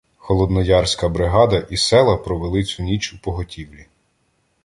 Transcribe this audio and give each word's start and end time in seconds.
Холодноярська 0.17 1.09
бригада 1.09 1.57
і 1.69 1.77
села 1.77 2.17
провели 2.17 2.63
цю 2.63 2.83
ніч 2.83 3.13
у 3.13 3.17
поготівлі. 3.21 3.85